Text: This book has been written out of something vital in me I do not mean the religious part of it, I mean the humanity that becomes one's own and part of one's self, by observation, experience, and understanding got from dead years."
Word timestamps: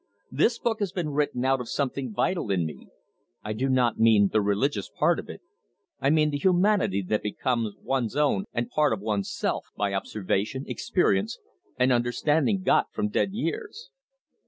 This 0.31 0.57
book 0.57 0.79
has 0.79 0.91
been 0.91 1.09
written 1.09 1.45
out 1.45 1.61
of 1.61 1.69
something 1.69 2.11
vital 2.11 2.49
in 2.49 2.65
me 2.65 2.87
I 3.43 3.53
do 3.53 3.69
not 3.69 3.99
mean 3.99 4.29
the 4.33 4.41
religious 4.41 4.89
part 4.89 5.19
of 5.19 5.29
it, 5.29 5.43
I 5.99 6.09
mean 6.09 6.31
the 6.31 6.39
humanity 6.39 7.03
that 7.03 7.21
becomes 7.21 7.75
one's 7.79 8.15
own 8.15 8.45
and 8.51 8.67
part 8.71 8.93
of 8.93 8.99
one's 8.99 9.29
self, 9.29 9.67
by 9.77 9.93
observation, 9.93 10.65
experience, 10.67 11.37
and 11.77 11.91
understanding 11.91 12.63
got 12.63 12.91
from 12.91 13.09
dead 13.09 13.33
years." 13.33 13.91